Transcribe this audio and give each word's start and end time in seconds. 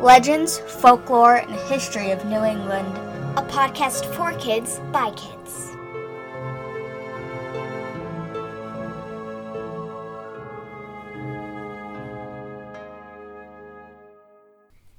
legends, 0.00 0.60
folklore, 0.60 1.36
and 1.36 1.54
history 1.70 2.10
of 2.10 2.24
New 2.24 2.42
England. 2.42 2.96
A 3.36 3.42
podcast 3.42 4.06
for 4.14 4.32
kids 4.38 4.80
by 4.90 5.10
kids. 5.10 5.72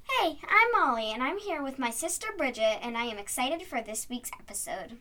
Hey, 0.08 0.38
I'm 0.48 0.70
Molly, 0.72 1.10
and 1.12 1.20
I'm 1.20 1.38
here 1.38 1.64
with 1.64 1.80
my 1.80 1.90
sister 1.90 2.28
Bridget, 2.38 2.78
and 2.80 2.96
I 2.96 3.06
am 3.06 3.18
excited 3.18 3.62
for 3.62 3.82
this 3.82 4.08
week's 4.08 4.30
episode. 4.38 4.98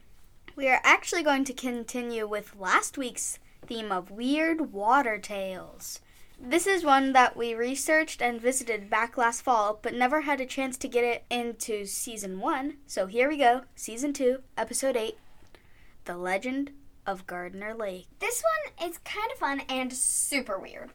We 0.55 0.67
are 0.67 0.81
actually 0.83 1.21
going 1.21 1.43
to 1.43 1.53
continue 1.53 2.27
with 2.27 2.55
last 2.59 2.97
week's 2.97 3.37
theme 3.67 3.91
of 3.91 4.09
weird 4.09 4.73
water 4.73 5.19
tales. 5.19 5.99
This 6.43 6.65
is 6.65 6.83
one 6.83 7.13
that 7.13 7.37
we 7.37 7.53
researched 7.53 8.19
and 8.19 8.41
visited 8.41 8.89
back 8.89 9.15
last 9.15 9.43
fall, 9.43 9.77
but 9.79 9.93
never 9.93 10.21
had 10.21 10.41
a 10.41 10.45
chance 10.45 10.75
to 10.77 10.87
get 10.87 11.03
it 11.03 11.23
into 11.29 11.85
season 11.85 12.39
one. 12.39 12.77
So 12.87 13.05
here 13.05 13.29
we 13.29 13.37
go, 13.37 13.61
season 13.75 14.11
two, 14.11 14.39
episode 14.57 14.97
eight 14.97 15.19
The 16.05 16.17
Legend 16.17 16.71
of 17.05 17.27
Gardner 17.27 17.75
Lake. 17.75 18.07
This 18.17 18.41
one 18.41 18.89
is 18.89 18.97
kind 18.97 19.31
of 19.31 19.37
fun 19.37 19.61
and 19.69 19.93
super 19.93 20.57
weird. 20.57 20.89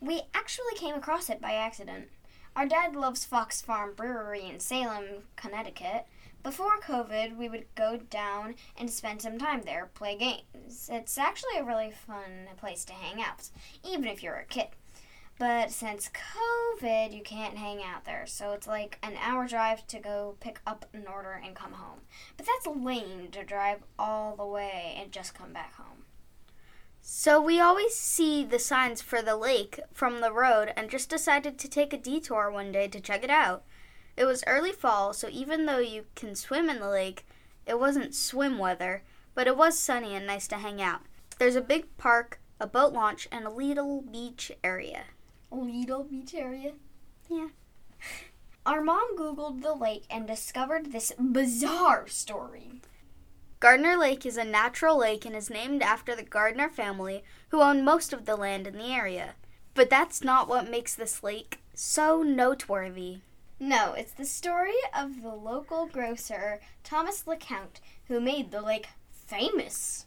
We 0.00 0.22
actually 0.34 0.74
came 0.76 0.94
across 0.94 1.28
it 1.28 1.42
by 1.42 1.52
accident. 1.52 2.08
Our 2.56 2.66
dad 2.66 2.96
loves 2.96 3.26
Fox 3.26 3.60
Farm 3.60 3.92
Brewery 3.94 4.46
in 4.46 4.60
Salem, 4.60 5.24
Connecticut. 5.36 6.06
Before 6.42 6.80
COVID, 6.80 7.36
we 7.36 7.50
would 7.50 7.66
go 7.74 7.98
down 8.08 8.54
and 8.78 8.90
spend 8.90 9.20
some 9.20 9.36
time 9.36 9.62
there, 9.64 9.90
play 9.92 10.16
games. 10.16 10.88
It's 10.90 11.18
actually 11.18 11.58
a 11.58 11.64
really 11.64 11.90
fun 11.90 12.48
place 12.56 12.84
to 12.86 12.94
hang 12.94 13.20
out, 13.20 13.50
even 13.84 14.06
if 14.06 14.22
you're 14.22 14.36
a 14.36 14.44
kid. 14.46 14.68
But 15.38 15.70
since 15.70 16.08
COVID, 16.08 17.14
you 17.14 17.22
can't 17.22 17.58
hang 17.58 17.82
out 17.82 18.06
there, 18.06 18.24
so 18.26 18.52
it's 18.52 18.66
like 18.66 18.98
an 19.02 19.14
hour 19.20 19.46
drive 19.46 19.86
to 19.88 19.98
go 19.98 20.36
pick 20.40 20.60
up 20.66 20.86
an 20.94 21.04
order 21.06 21.38
and 21.44 21.54
come 21.54 21.72
home. 21.72 22.00
But 22.38 22.46
that's 22.46 22.74
lame 22.74 23.28
to 23.32 23.44
drive 23.44 23.80
all 23.98 24.34
the 24.34 24.46
way 24.46 24.96
and 24.98 25.12
just 25.12 25.34
come 25.34 25.52
back 25.52 25.74
home. 25.74 26.04
So 27.02 27.40
we 27.40 27.60
always 27.60 27.94
see 27.94 28.44
the 28.44 28.58
signs 28.58 29.02
for 29.02 29.20
the 29.20 29.36
lake 29.36 29.78
from 29.92 30.20
the 30.20 30.32
road 30.32 30.72
and 30.74 30.88
just 30.88 31.10
decided 31.10 31.58
to 31.58 31.68
take 31.68 31.92
a 31.92 31.98
detour 31.98 32.50
one 32.50 32.72
day 32.72 32.88
to 32.88 33.00
check 33.00 33.22
it 33.22 33.30
out. 33.30 33.64
It 34.16 34.24
was 34.24 34.42
early 34.46 34.72
fall, 34.72 35.12
so 35.12 35.28
even 35.30 35.66
though 35.66 35.78
you 35.78 36.06
can 36.14 36.34
swim 36.34 36.70
in 36.70 36.80
the 36.80 36.88
lake, 36.88 37.26
it 37.66 37.78
wasn't 37.78 38.14
swim 38.14 38.56
weather, 38.56 39.02
but 39.34 39.46
it 39.46 39.58
was 39.58 39.78
sunny 39.78 40.14
and 40.14 40.26
nice 40.26 40.48
to 40.48 40.56
hang 40.56 40.80
out. 40.80 41.02
There's 41.38 41.56
a 41.56 41.60
big 41.60 41.94
park, 41.98 42.40
a 42.58 42.66
boat 42.66 42.94
launch, 42.94 43.28
and 43.30 43.44
a 43.44 43.50
little 43.50 44.00
beach 44.00 44.50
area. 44.64 45.04
Little 45.50 46.04
beach 46.04 46.34
area? 46.34 46.72
Yeah. 47.30 47.48
Our 48.66 48.82
mom 48.82 49.16
Googled 49.16 49.62
the 49.62 49.74
lake 49.74 50.04
and 50.10 50.26
discovered 50.26 50.92
this 50.92 51.12
bizarre 51.18 52.08
story. 52.08 52.80
Gardner 53.60 53.96
Lake 53.96 54.26
is 54.26 54.36
a 54.36 54.44
natural 54.44 54.98
lake 54.98 55.24
and 55.24 55.34
is 55.34 55.48
named 55.48 55.82
after 55.82 56.14
the 56.14 56.22
Gardner 56.22 56.68
family, 56.68 57.24
who 57.48 57.62
own 57.62 57.84
most 57.84 58.12
of 58.12 58.26
the 58.26 58.36
land 58.36 58.66
in 58.66 58.76
the 58.76 58.92
area. 58.92 59.34
But 59.74 59.88
that's 59.88 60.22
not 60.22 60.48
what 60.48 60.70
makes 60.70 60.94
this 60.94 61.22
lake 61.22 61.60
so 61.74 62.22
noteworthy. 62.22 63.18
No, 63.58 63.94
it's 63.94 64.12
the 64.12 64.26
story 64.26 64.76
of 64.94 65.22
the 65.22 65.34
local 65.34 65.86
grocer, 65.86 66.60
Thomas 66.84 67.24
LeCount, 67.26 67.80
who 68.08 68.20
made 68.20 68.50
the 68.50 68.60
lake 68.60 68.88
famous. 69.10 70.06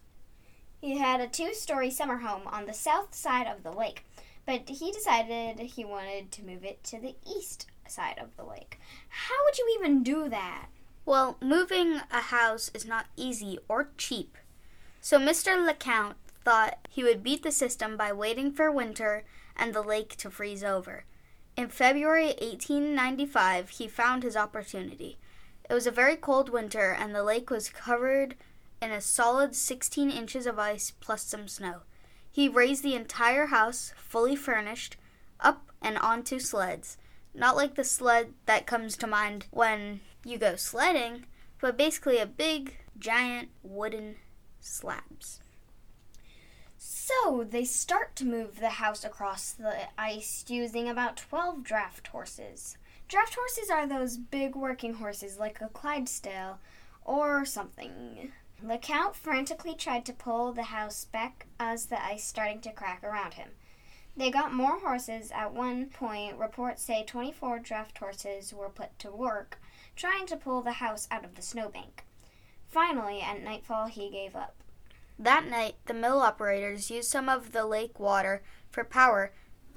He 0.80 0.98
had 0.98 1.20
a 1.20 1.28
two 1.28 1.53
story 1.53 1.90
summer 1.90 2.18
home 2.18 2.44
on 2.46 2.66
the 2.66 2.74
south 2.74 3.16
side 3.16 3.48
of 3.48 3.64
the 3.64 3.72
lake, 3.72 4.06
but 4.45 4.70
he 4.70 4.92
decided 4.92 5.59
he 5.59 5.86
wanted 5.86 6.32
to 6.32 6.45
move 6.45 6.64
it 6.64 6.84
to 6.86 7.00
the 7.00 7.16
east 7.26 7.68
side 7.88 8.20
of 8.20 8.36
the 8.36 8.44
lake. 8.44 8.80
How 9.09 9.36
would 9.46 9.58
you 9.58 9.78
even 9.80 10.04
do 10.04 10.30
that? 10.30 10.68
Well, 11.06 11.38
moving 11.41 12.02
a 12.12 12.22
house 12.22 12.69
is 12.74 12.86
not 12.86 13.08
easy 13.16 13.58
or 13.68 13.90
cheap. 13.97 14.38
So 15.02 15.18
Mr. 15.18 15.66
LeCount 15.66 16.16
thought 16.44 16.88
he 16.90 17.03
would 17.03 17.24
beat 17.24 17.44
the 17.44 17.52
system 17.52 17.97
by 17.97 18.12
waiting 18.12 18.52
for 18.52 18.72
winter 18.72 19.24
and 19.56 19.74
the 19.74 19.81
lake 19.81 20.16
to 20.18 20.30
freeze 20.30 20.63
over. 20.63 21.06
In 21.58 21.68
February 21.68 22.28
1895, 22.28 23.69
he 23.72 23.88
found 23.88 24.24
his 24.24 24.38
opportunity. 24.38 25.18
It 25.69 25.74
was 25.74 25.86
a 25.86 25.92
very 25.92 26.16
cold 26.16 26.50
winter, 26.50 26.96
and 26.97 27.13
the 27.13 27.24
lake 27.24 27.50
was 27.50 27.69
covered 27.69 28.36
in 28.81 28.92
a 28.92 29.02
solid 29.02 29.56
16 29.56 30.09
inches 30.09 30.46
of 30.46 30.58
ice 30.58 30.92
plus 31.00 31.24
some 31.24 31.47
snow. 31.47 31.81
He 32.39 32.47
raised 32.47 32.83
the 32.83 32.95
entire 32.95 33.47
house, 33.47 33.91
fully 33.97 34.33
furnished, 34.33 34.95
up 35.41 35.73
and 35.81 35.97
onto 35.97 36.39
sleds. 36.39 36.97
Not 37.33 37.57
like 37.57 37.75
the 37.75 37.83
sled 37.83 38.33
that 38.45 38.66
comes 38.66 38.95
to 38.95 39.07
mind 39.07 39.47
when 39.51 40.00
you 40.23 40.38
go 40.38 40.55
sledding, 40.55 41.25
but 41.59 41.75
basically 41.75 42.17
a 42.17 42.25
big, 42.25 42.77
giant 42.97 43.50
wooden 43.61 44.16
slabs. 44.61 45.41
So 46.77 47.45
they 47.45 47.66
start 47.66 48.16
to 48.16 48.25
move 48.25 48.61
the 48.61 48.69
house 48.69 49.03
across 49.03 49.51
the 49.51 49.89
ice 49.97 50.45
using 50.47 50.88
about 50.88 51.17
12 51.17 51.61
draft 51.61 52.07
horses. 52.07 52.77
Draft 53.09 53.35
horses 53.35 53.69
are 53.69 53.85
those 53.85 54.16
big 54.16 54.56
working 54.56 54.94
horses 54.94 55.38
like 55.38 55.59
a 55.59 55.67
Clydesdale 55.67 56.59
or 57.03 57.44
something. 57.44 58.31
LeCount 58.64 59.16
frantically 59.16 59.74
tried 59.74 60.06
to 60.06 60.14
pull 60.14 60.52
the 60.52 60.64
house 60.64 61.06
back 61.06 61.47
as 61.59 61.86
the 61.86 62.03
ice 62.03 62.25
starting 62.25 62.59
to 62.62 62.72
crack 62.72 63.03
around 63.03 63.36
him. 63.36 63.50
They 64.18 64.30
got 64.30 64.53
more 64.53 64.80
horses. 64.80 65.31
At 65.31 65.53
one 65.53 65.86
point, 65.86 66.38
reports 66.38 66.84
say 66.84 67.06
24 67.06 67.59
draft 67.59 67.98
horses 67.98 68.53
were 68.53 68.69
put 68.69 68.98
to 69.00 69.12
work 69.12 69.59
trying 69.96 70.25
to 70.25 70.38
pull 70.38 70.62
the 70.62 70.74
house 70.74 71.08
out 71.12 71.25
of 71.25 71.36
the 71.36 71.42
snowbank. 71.42 72.06
Finally, 72.69 73.22
at 73.22 73.44
nightfall, 73.44 73.88
he 73.88 74.09
gave 74.09 74.36
up. 74.36 74.56
That 75.18 75.46
night, 75.46 75.75
the 75.86 75.94
mill 75.94 76.19
operators 76.22 76.90
used 76.90 77.09
some 77.09 77.28
of 77.28 77.52
the 77.52 77.66
lake 77.66 78.00
water 78.00 78.42
for 78.72 78.86
power, 78.86 79.34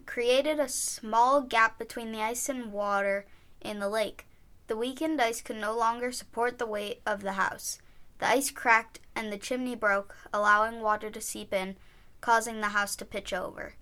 created 0.06 0.60
a 0.60 0.68
small 0.68 1.40
gap 1.40 1.76
between 1.76 2.12
the 2.12 2.20
ice 2.20 2.48
and 2.48 2.72
water 2.72 3.26
in 3.60 3.80
the 3.80 3.88
lake. 3.88 4.26
The 4.68 4.76
weakened 4.76 5.20
ice 5.20 5.40
could 5.40 5.56
no 5.56 5.76
longer 5.76 6.12
support 6.12 6.58
the 6.58 6.66
weight 6.66 7.00
of 7.04 7.22
the 7.22 7.32
house. 7.32 7.78
The 8.22 8.28
ice 8.28 8.52
cracked 8.52 9.00
and 9.16 9.32
the 9.32 9.36
chimney 9.36 9.74
broke, 9.74 10.14
allowing 10.32 10.80
water 10.80 11.10
to 11.10 11.20
seep 11.20 11.52
in, 11.52 11.74
causing 12.20 12.60
the 12.60 12.68
house 12.68 12.94
to 12.94 13.04
pitch 13.04 13.32
over. 13.32 13.74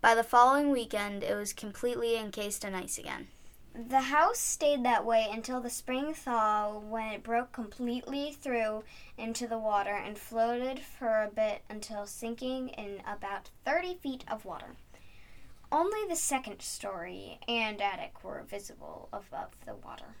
By 0.00 0.16
the 0.16 0.24
following 0.24 0.72
weekend, 0.72 1.22
it 1.22 1.36
was 1.36 1.52
completely 1.52 2.16
encased 2.16 2.64
in 2.64 2.74
ice 2.74 2.98
again. 2.98 3.28
The 3.72 4.00
house 4.00 4.40
stayed 4.40 4.84
that 4.84 5.06
way 5.06 5.28
until 5.30 5.60
the 5.60 5.70
spring 5.70 6.12
thaw 6.12 6.76
when 6.76 7.12
it 7.12 7.22
broke 7.22 7.52
completely 7.52 8.32
through 8.32 8.82
into 9.16 9.46
the 9.46 9.60
water 9.60 9.94
and 9.94 10.18
floated 10.18 10.80
for 10.80 11.22
a 11.22 11.30
bit 11.30 11.62
until 11.70 12.04
sinking 12.04 12.70
in 12.70 13.00
about 13.06 13.50
30 13.64 13.94
feet 13.94 14.24
of 14.28 14.44
water. 14.44 14.74
Only 15.70 16.00
the 16.08 16.16
second 16.16 16.62
story 16.62 17.38
and 17.46 17.80
attic 17.80 18.24
were 18.24 18.42
visible 18.42 19.08
above 19.12 19.50
the 19.64 19.76
water. 19.76 20.16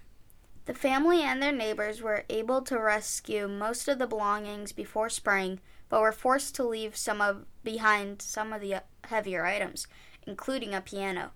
The 0.64 0.74
family 0.74 1.22
and 1.22 1.42
their 1.42 1.52
neighbors 1.52 2.02
were 2.02 2.24
able 2.30 2.62
to 2.62 2.78
rescue 2.78 3.48
most 3.48 3.88
of 3.88 3.98
the 3.98 4.06
belongings 4.06 4.70
before 4.70 5.08
spring, 5.08 5.60
but 5.88 6.00
were 6.00 6.12
forced 6.12 6.54
to 6.54 6.62
leave 6.62 6.96
some 6.96 7.20
of 7.20 7.46
behind 7.64 8.22
some 8.22 8.52
of 8.52 8.60
the 8.60 8.82
heavier 9.04 9.44
items, 9.44 9.88
including 10.24 10.72
a 10.72 10.80
piano. 10.80 11.32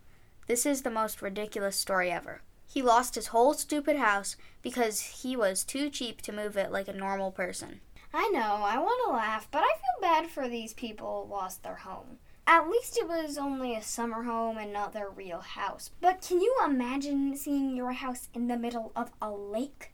This 0.47 0.65
is 0.65 0.83
the 0.83 0.91
most 0.91 1.23
ridiculous 1.23 1.77
story 1.77 2.11
ever. 2.11 2.43
He 2.69 2.83
lost 2.83 3.17
his 3.17 3.29
whole 3.29 3.55
stupid 3.55 3.97
house 3.97 4.37
because 4.63 5.01
he 5.01 5.37
was 5.37 5.65
too 5.65 5.91
cheap 5.91 6.23
to 6.23 6.33
move 6.33 6.57
it 6.57 6.71
like 6.71 6.87
a 6.87 6.93
normal 6.93 7.33
person. 7.33 7.81
I 8.15 8.29
know, 8.29 8.63
I 8.63 8.79
want 8.79 9.01
to 9.07 9.13
laugh, 9.13 9.49
but 9.51 9.63
I 9.65 9.73
feel 9.75 10.01
bad 10.01 10.31
for 10.31 10.49
these 10.49 10.73
people 10.73 11.25
who 11.27 11.35
lost 11.35 11.65
their 11.65 11.77
home. 11.77 12.19
At 12.49 12.69
least 12.69 12.97
it 12.97 13.09
was 13.09 13.39
only 13.39 13.75
a 13.75 13.83
summer 13.83 14.23
home 14.23 14.57
and 14.57 14.73
not 14.73 14.93
their 14.93 15.11
real 15.11 15.41
house. 15.41 15.91
But 16.01 16.23
can 16.23 16.41
you 16.41 16.55
imagine 16.65 17.37
seeing 17.37 17.77
your 17.77 17.93
house 17.93 18.29
in 18.33 18.47
the 18.47 18.57
middle 18.57 18.93
of 18.95 19.11
a 19.21 19.31
lake? 19.31 19.93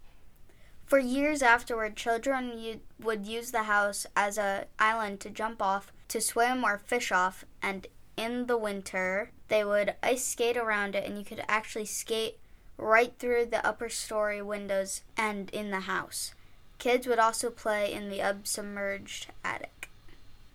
For 0.85 0.99
years 0.99 1.41
afterward, 1.41 1.97
children 1.97 2.81
would 3.01 3.27
use 3.27 3.51
the 3.51 3.63
house 3.63 4.07
as 4.15 4.37
an 4.37 4.67
island 4.79 5.21
to 5.21 5.31
jump 5.31 5.63
off, 5.63 5.91
to 6.09 6.21
swim 6.21 6.63
or 6.65 6.77
fish 6.77 7.11
off, 7.11 7.47
and 7.63 7.87
in 8.19 8.45
the 8.45 8.59
winter, 8.59 9.31
they 9.49 9.65
would 9.65 9.95
ice 10.03 10.25
skate 10.25 10.59
around 10.59 10.95
it, 10.95 11.09
and 11.09 11.17
you 11.17 11.25
could 11.25 11.43
actually 11.49 11.87
skate 11.87 12.39
right 12.77 13.15
through 13.19 13.47
the 13.47 13.67
upper 13.67 13.89
story 13.89 14.43
windows 14.43 15.03
and 15.17 15.49
in 15.51 15.71
the 15.71 15.81
house. 15.81 16.35
Kids 16.77 17.07
would 17.07 17.19
also 17.19 17.49
play 17.49 17.91
in 17.91 18.11
the 18.11 18.37
submerged 18.45 19.29
attic. 19.43 19.82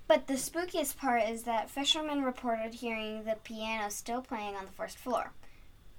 But 0.07 0.27
the 0.27 0.35
spookiest 0.35 0.97
part 0.97 1.23
is 1.23 1.43
that 1.43 1.69
fishermen 1.69 2.23
reported 2.23 2.75
hearing 2.75 3.25
the 3.25 3.35
piano 3.43 3.89
still 3.89 4.21
playing 4.21 4.55
on 4.55 4.65
the 4.65 4.71
first 4.71 4.97
floor. 4.97 5.33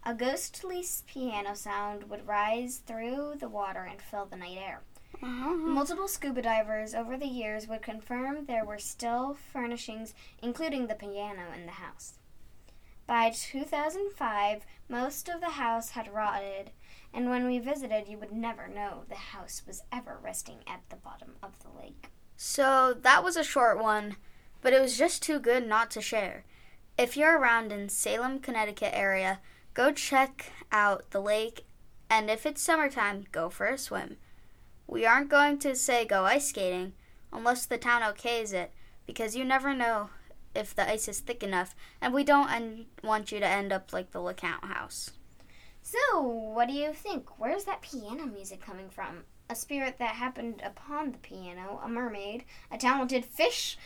A 0.02 0.14
ghostly 0.14 0.82
piano 1.06 1.54
sound 1.54 2.04
would 2.04 2.26
rise 2.26 2.78
through 2.78 3.34
the 3.38 3.48
water 3.48 3.82
and 3.84 4.00
fill 4.00 4.24
the 4.24 4.36
night 4.36 4.56
air. 4.56 4.80
Uh-huh. 5.22 5.54
Multiple 5.54 6.08
scuba 6.08 6.40
divers 6.40 6.94
over 6.94 7.18
the 7.18 7.26
years 7.26 7.66
would 7.66 7.82
confirm 7.82 8.46
there 8.46 8.64
were 8.64 8.78
still 8.78 9.34
furnishings, 9.34 10.14
including 10.40 10.86
the 10.86 10.94
piano, 10.94 11.52
in 11.54 11.66
the 11.66 11.72
house. 11.72 12.14
By 13.06 13.30
2005, 13.30 14.64
most 14.88 15.28
of 15.28 15.40
the 15.40 15.50
house 15.50 15.90
had 15.90 16.12
rotted, 16.12 16.70
and 17.12 17.28
when 17.28 17.46
we 17.46 17.58
visited, 17.58 18.08
you 18.08 18.18
would 18.18 18.32
never 18.32 18.68
know 18.68 19.04
the 19.08 19.16
house 19.16 19.62
was 19.66 19.82
ever 19.90 20.18
resting 20.22 20.58
at 20.66 20.80
the 20.88 20.96
bottom 20.96 21.36
of 21.42 21.58
the 21.60 21.70
lake. 21.70 22.07
So 22.40 22.94
that 23.02 23.24
was 23.24 23.36
a 23.36 23.42
short 23.42 23.82
one, 23.82 24.14
but 24.62 24.72
it 24.72 24.80
was 24.80 24.96
just 24.96 25.24
too 25.24 25.40
good 25.40 25.66
not 25.66 25.90
to 25.90 26.00
share. 26.00 26.44
If 26.96 27.16
you're 27.16 27.36
around 27.36 27.72
in 27.72 27.88
Salem, 27.88 28.38
Connecticut 28.38 28.92
area, 28.94 29.40
go 29.74 29.90
check 29.90 30.52
out 30.70 31.10
the 31.10 31.20
lake, 31.20 31.64
and 32.08 32.30
if 32.30 32.46
it's 32.46 32.62
summertime, 32.62 33.24
go 33.32 33.50
for 33.50 33.66
a 33.66 33.76
swim. 33.76 34.18
We 34.86 35.04
aren't 35.04 35.30
going 35.30 35.58
to 35.58 35.74
say 35.74 36.04
go 36.04 36.26
ice 36.26 36.50
skating 36.50 36.92
unless 37.32 37.66
the 37.66 37.76
town 37.76 38.02
okays 38.02 38.52
it, 38.52 38.70
because 39.04 39.34
you 39.34 39.44
never 39.44 39.74
know 39.74 40.10
if 40.54 40.76
the 40.76 40.88
ice 40.88 41.08
is 41.08 41.18
thick 41.18 41.42
enough, 41.42 41.74
and 42.00 42.14
we 42.14 42.22
don't 42.22 42.52
en- 42.52 42.86
want 43.02 43.32
you 43.32 43.40
to 43.40 43.46
end 43.46 43.72
up 43.72 43.92
like 43.92 44.12
the 44.12 44.22
LeCount 44.22 44.64
house. 44.64 45.10
So, 45.82 46.22
what 46.22 46.68
do 46.68 46.74
you 46.74 46.92
think? 46.92 47.40
Where's 47.40 47.64
that 47.64 47.82
piano 47.82 48.26
music 48.26 48.64
coming 48.64 48.90
from? 48.90 49.24
A 49.50 49.54
spirit 49.54 49.96
that 49.98 50.16
happened 50.16 50.60
upon 50.62 51.12
the 51.12 51.18
piano, 51.18 51.80
a 51.82 51.88
mermaid, 51.88 52.44
a 52.70 52.76
talented 52.76 53.24
fish? 53.24 53.78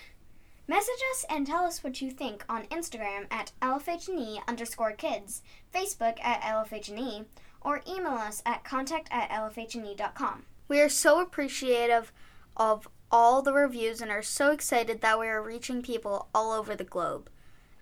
Message 0.67 1.01
us 1.13 1.25
and 1.29 1.47
tell 1.47 1.65
us 1.65 1.85
what 1.85 2.03
you 2.03 2.11
think 2.11 2.45
on 2.49 2.67
Instagram 2.67 3.27
at 3.31 3.53
LFHNE 3.63 4.47
underscore 4.49 4.93
kids, 4.93 5.43
Facebook 5.73 6.19
at 6.23 6.41
LFHNE, 6.43 7.27
or 7.61 7.83
email 7.89 8.13
us 8.13 8.43
at 8.45 8.65
contact 8.65 9.09
at 9.11 9.31
LFHNE.com. 9.31 10.45
We 10.67 10.81
are 10.81 10.89
so 10.89 11.21
appreciative 11.21 12.13
of 12.57 12.89
all 13.11 13.43
the 13.43 13.53
reviews 13.53 14.01
and 14.01 14.11
are 14.11 14.23
so 14.23 14.51
excited 14.51 15.01
that 15.01 15.21
we 15.21 15.29
are 15.29 15.43
reaching 15.43 15.83
people 15.83 16.29
all 16.35 16.53
over 16.53 16.75
the 16.75 16.83
globe. 16.83 17.29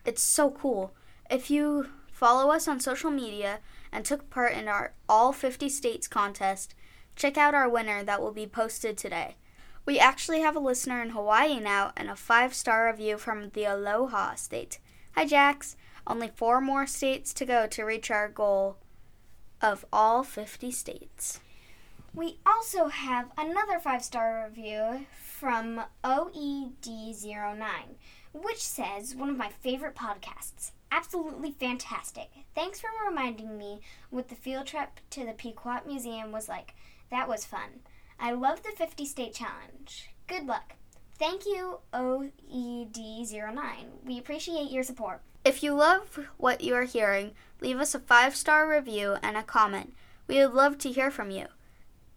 It's 0.04 0.22
so 0.22 0.50
cool. 0.50 0.92
If 1.30 1.50
you 1.50 1.88
follow 2.10 2.50
us 2.50 2.66
on 2.66 2.80
social 2.80 3.10
media 3.10 3.60
and 3.92 4.04
took 4.04 4.28
part 4.28 4.52
in 4.52 4.68
our 4.68 4.92
All 5.08 5.32
50 5.32 5.68
States 5.68 6.08
contest, 6.08 6.74
check 7.20 7.36
out 7.36 7.52
our 7.52 7.68
winner 7.68 8.02
that 8.02 8.22
will 8.22 8.32
be 8.32 8.46
posted 8.46 8.96
today. 8.96 9.36
We 9.84 9.98
actually 9.98 10.40
have 10.40 10.56
a 10.56 10.60
listener 10.60 11.02
in 11.02 11.10
Hawaii 11.10 11.60
now 11.60 11.92
and 11.94 12.08
a 12.08 12.16
five 12.16 12.54
star 12.54 12.86
review 12.86 13.18
from 13.18 13.50
the 13.50 13.64
Aloha 13.64 14.36
state. 14.36 14.78
Hi, 15.14 15.26
Jax. 15.26 15.76
Only 16.06 16.28
four 16.34 16.62
more 16.62 16.86
states 16.86 17.34
to 17.34 17.44
go 17.44 17.66
to 17.66 17.84
reach 17.84 18.10
our 18.10 18.26
goal 18.26 18.78
of 19.60 19.84
all 19.92 20.22
50 20.22 20.70
states. 20.70 21.40
We 22.14 22.38
also 22.46 22.88
have 22.88 23.30
another 23.36 23.78
five 23.78 24.02
star 24.02 24.46
review 24.48 25.04
from 25.20 25.82
OED09, 26.02 27.60
which 28.32 28.62
says, 28.62 29.14
One 29.14 29.28
of 29.28 29.36
my 29.36 29.50
favorite 29.60 29.94
podcasts. 29.94 30.70
Absolutely 30.90 31.52
fantastic. 31.52 32.30
Thanks 32.54 32.80
for 32.80 32.88
reminding 33.06 33.58
me 33.58 33.82
what 34.08 34.28
the 34.28 34.34
field 34.34 34.66
trip 34.66 35.00
to 35.10 35.26
the 35.26 35.34
Pequot 35.34 35.80
Museum 35.86 36.32
was 36.32 36.48
like. 36.48 36.74
That 37.10 37.28
was 37.28 37.44
fun. 37.44 37.80
I 38.18 38.32
love 38.32 38.62
the 38.62 38.70
50 38.70 39.04
state 39.04 39.34
challenge. 39.34 40.10
Good 40.26 40.46
luck. 40.46 40.74
Thank 41.18 41.44
you, 41.44 41.80
OED09. 41.92 43.60
We 44.04 44.18
appreciate 44.18 44.70
your 44.70 44.82
support. 44.82 45.20
If 45.44 45.62
you 45.62 45.74
love 45.74 46.18
what 46.36 46.60
you 46.60 46.74
are 46.74 46.84
hearing, 46.84 47.32
leave 47.60 47.78
us 47.80 47.94
a 47.94 47.98
five 47.98 48.36
star 48.36 48.68
review 48.68 49.16
and 49.22 49.36
a 49.36 49.42
comment. 49.42 49.94
We 50.26 50.36
would 50.36 50.54
love 50.54 50.78
to 50.78 50.92
hear 50.92 51.10
from 51.10 51.30
you. 51.30 51.46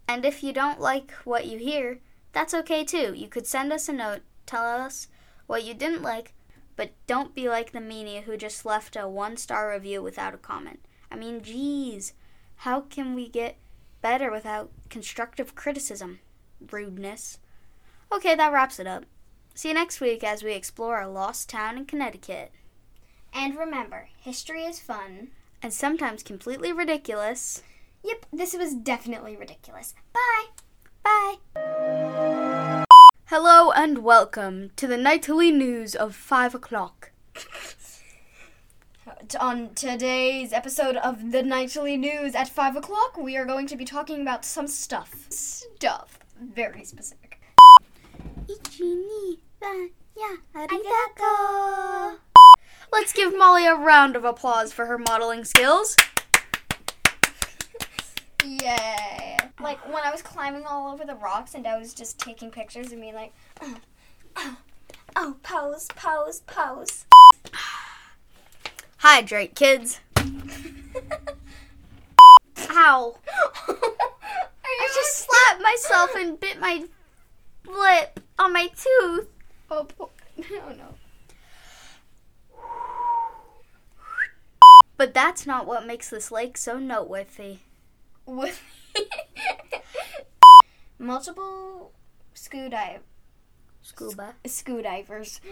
And 0.06 0.24
if 0.24 0.42
you 0.42 0.52
don't 0.52 0.80
like 0.80 1.10
what 1.24 1.46
you 1.46 1.58
hear, 1.58 2.00
that's 2.32 2.54
okay 2.54 2.84
too. 2.84 3.14
You 3.14 3.28
could 3.28 3.46
send 3.46 3.72
us 3.72 3.88
a 3.88 3.92
note, 3.92 4.20
tell 4.46 4.64
us 4.64 5.08
what 5.46 5.64
you 5.64 5.74
didn't 5.74 6.02
like, 6.02 6.34
but 6.76 6.92
don't 7.06 7.34
be 7.34 7.48
like 7.48 7.72
the 7.72 7.80
media 7.80 8.22
who 8.22 8.36
just 8.36 8.66
left 8.66 8.96
a 8.96 9.08
one 9.08 9.36
star 9.36 9.70
review 9.70 10.02
without 10.02 10.34
a 10.34 10.38
comment. 10.38 10.80
I 11.10 11.16
mean, 11.16 11.42
geez, 11.42 12.12
how 12.56 12.82
can 12.82 13.14
we 13.14 13.28
get 13.28 13.56
better 14.04 14.30
without 14.30 14.70
constructive 14.90 15.54
criticism? 15.54 16.20
Rudeness. 16.70 17.38
Okay, 18.12 18.34
that 18.34 18.52
wraps 18.52 18.78
it 18.78 18.86
up. 18.86 19.06
See 19.54 19.68
you 19.68 19.74
next 19.74 19.98
week 19.98 20.22
as 20.22 20.44
we 20.44 20.52
explore 20.52 21.00
a 21.00 21.08
lost 21.08 21.48
town 21.48 21.78
in 21.78 21.86
Connecticut. 21.86 22.52
And 23.32 23.56
remember, 23.56 24.10
history 24.20 24.64
is 24.64 24.78
fun. 24.78 25.28
And 25.62 25.72
sometimes 25.72 26.22
completely 26.22 26.70
ridiculous. 26.70 27.62
Yep, 28.04 28.26
this 28.30 28.54
was 28.54 28.74
definitely 28.74 29.38
ridiculous. 29.38 29.94
Bye! 30.12 30.48
Bye! 31.02 32.84
Hello 33.28 33.70
and 33.70 34.04
welcome 34.04 34.70
to 34.76 34.86
the 34.86 34.98
nightly 34.98 35.50
news 35.50 35.94
of 35.94 36.14
5 36.14 36.54
o'clock. 36.54 37.10
On 39.40 39.72
today's 39.74 40.52
episode 40.52 40.96
of 40.96 41.32
the 41.32 41.42
nightly 41.42 41.96
news 41.96 42.34
at 42.34 42.46
5 42.46 42.76
o'clock, 42.76 43.16
we 43.16 43.38
are 43.38 43.46
going 43.46 43.66
to 43.68 43.76
be 43.76 43.84
talking 43.84 44.20
about 44.20 44.44
some 44.44 44.66
stuff. 44.66 45.26
Stuff. 45.30 46.18
Very 46.38 46.84
specific. 46.84 47.40
Let's 52.92 53.12
give 53.14 53.36
Molly 53.36 53.66
a 53.66 53.74
round 53.74 54.14
of 54.14 54.24
applause 54.24 54.74
for 54.74 54.84
her 54.86 54.98
modeling 54.98 55.44
skills. 55.44 55.96
Yay! 58.44 59.38
Like 59.58 59.86
when 59.86 60.04
I 60.04 60.10
was 60.10 60.20
climbing 60.20 60.66
all 60.66 60.92
over 60.92 61.06
the 61.06 61.14
rocks 61.14 61.54
and 61.54 61.66
I 61.66 61.78
was 61.78 61.94
just 61.94 62.18
taking 62.18 62.50
pictures 62.50 62.92
of 62.92 62.98
me, 62.98 63.14
like, 63.14 63.32
oh, 63.62 63.76
oh, 64.36 64.56
oh 65.16 65.36
pose, 65.42 65.88
pose, 65.96 66.40
pose. 66.46 67.06
Hydrate, 69.06 69.54
kids. 69.54 70.00
Ow. 72.70 73.18
I 73.68 74.88
just 74.94 75.28
slapped 75.28 75.62
myself 75.62 76.14
and 76.16 76.40
bit 76.40 76.58
my 76.58 76.86
lip 77.66 78.18
on 78.38 78.54
my 78.54 78.68
tooth. 78.68 79.28
Oh, 79.70 79.84
po- 79.84 80.08
oh 80.38 80.72
no. 80.78 80.94
But 84.96 85.12
that's 85.12 85.46
not 85.46 85.66
what 85.66 85.86
makes 85.86 86.08
this 86.08 86.32
lake 86.32 86.56
so 86.56 86.78
noteworthy. 86.78 87.58
With 88.24 88.58
multiple 90.98 91.92
scuba 92.32 92.70
dive 92.70 93.00
Scuba. 93.82 94.36
scuba 94.46 94.82
divers. 94.82 95.42